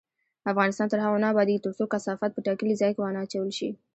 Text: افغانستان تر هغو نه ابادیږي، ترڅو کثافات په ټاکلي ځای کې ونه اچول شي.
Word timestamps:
افغانستان 0.51 0.87
تر 0.89 0.99
هغو 1.05 1.21
نه 1.23 1.27
ابادیږي، 1.33 1.63
ترڅو 1.65 1.83
کثافات 1.93 2.31
په 2.33 2.41
ټاکلي 2.47 2.75
ځای 2.81 2.91
کې 2.93 3.01
ونه 3.01 3.19
اچول 3.25 3.49
شي. 3.57 3.69